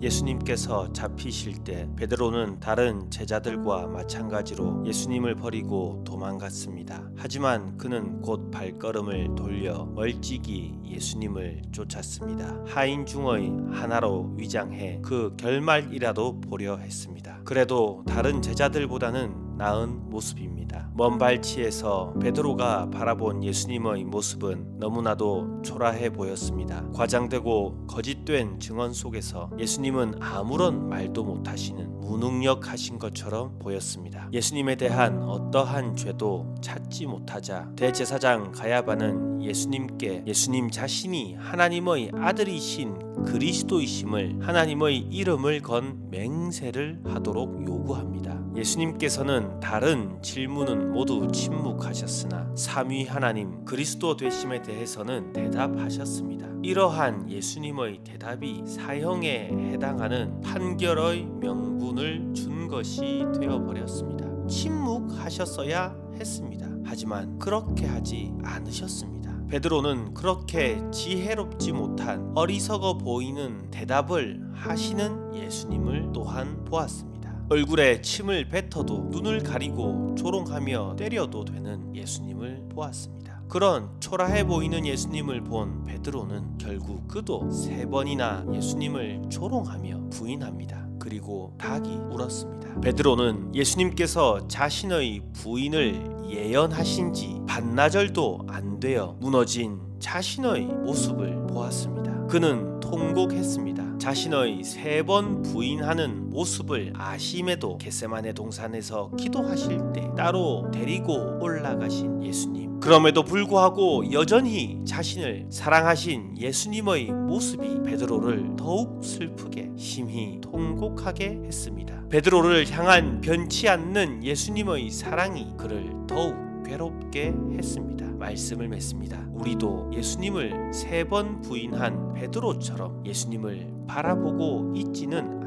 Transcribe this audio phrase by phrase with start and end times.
[0.00, 7.10] 예수님께서 잡히실 때 베드로는 다른 제자들과 마찬가지로 예수님을 버리고 도망갔습니다.
[7.16, 12.64] 하지만 그는 곧 발걸음을 돌려 멀찍이 예수님을 쫓았습니다.
[12.66, 17.40] 하인 중의 하나로 위장해 그 결말이라도 보려 했습니다.
[17.44, 20.88] 그래도 다른 제자들보다는 나은 모습입니다.
[20.94, 26.82] 먼 발치에서 베드로가 바라본 예수님의 모습은 너무나도 초라해 보였습니다.
[26.94, 34.30] 과장되고 거짓된 증언 속에서 예수님은 아무런 말도 못하시는 무능력하신 것처럼 보였습니다.
[34.32, 44.98] 예수님에 대한 어떠한 죄도 찾지 못하자 대제사장 가야바는 예수님께 예수님 자신이 하나님의 아들이신 그리스도이심을 하나님의
[44.98, 48.40] 이름을 건 맹세를 하도록 요구합니다.
[48.56, 56.48] 예수님께서는 다른 질문은 모두 침묵하셨으나 삼위 하나님 그리스도 되심에 대해서는 대답하셨습니다.
[56.62, 64.26] 이러한 예수님의 대답이 사형에 해당하는 판결의 명분을 준 것이 되어 버렸습니다.
[64.46, 66.68] 침묵하셨어야 했습니다.
[66.84, 69.29] 하지만 그렇게 하지 않으셨습니다.
[69.50, 77.34] 베드로는 그렇게 지혜롭지 못한 어리석어 보이는 대답을 하시는 예수님을 또한 보았습니다.
[77.50, 83.42] 얼굴에 침을 뱉어도 눈을 가리고 조롱하며 때려도 되는 예수님을 보았습니다.
[83.48, 90.89] 그런 초라해 보이는 예수님을 본 베드로는 결국 그도 세 번이나 예수님을 조롱하며 부인합니다.
[91.00, 92.80] 그리고 닭이 울었습니다.
[92.82, 102.26] 베드로는 예수님께서 자신의 부인을 예언하신 지 반나절도 안 되어 무너진 자신의 모습을 보았습니다.
[102.28, 103.98] 그는 통곡했습니다.
[103.98, 112.69] 자신의 세 번 부인하는 모습을 아심에도 겟세만의 동산에서 기도하실 때 따로 데리고 올라가신 예수님.
[112.80, 122.02] 그럼에도 불구하고 여전히 자신을 사랑하신 예수님의 모습이 베드로를 더욱 슬프게 심히 통곡하게 했습니다.
[122.08, 128.06] 베드로를 향한 변치 않는 예수님의 사랑이 그를 더욱 괴롭게 했습니다.
[128.12, 129.26] 말씀을 맺습니다.
[129.32, 135.39] 우리도 예수님을 세 번 부인한 베드로처럼 예수님을 바라보고 있지는?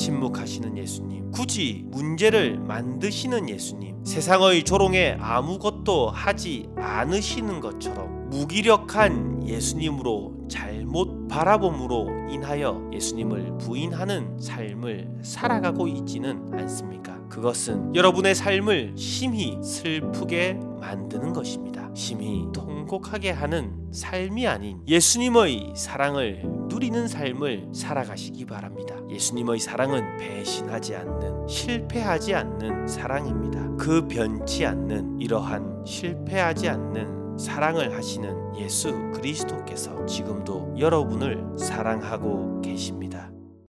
[0.00, 11.28] 침묵하시는 예수님, 굳이 문제를 만드시는 예수님, 세상의 조롱에 아무것도 하지 않으시는 것처럼 무기력한 예수님으로 잘못
[11.28, 17.20] 바라봄으로 인하여 예수님을 부인하는 삶을 살아가고 있지는 않습니까?
[17.28, 21.90] 그것은 여러분의 삶을 심히 슬프게 만드는 것입니다.
[21.94, 28.96] 심히 통곡하게 하는 삶이 아닌 예수님의 사랑을 누리는 삶을 살아가시기 바랍니다.
[29.10, 33.76] 예수님의 사랑은 배신하지 않는, 실패하지 않는 사랑입니다.
[33.76, 43.29] 그 변치 않는 이러한 실패하지 않는 사랑을 하시는 예수 그리스도께서 지금도 여러분을 사랑하고 계십니다.